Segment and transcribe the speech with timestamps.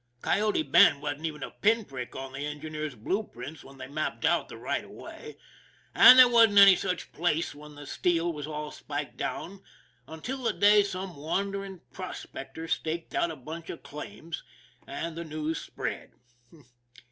[0.23, 3.85] Coyote Bend wasn't even a pin prick on the engi neers' blue prints when they
[3.85, 5.37] mapped out the right of way,
[5.93, 9.61] and there wasn't any such place w r hen the steel was all spiked down
[10.07, 14.43] until the day some wandering prospector staked out a bunch of claims
[14.87, 16.11] and the news spread.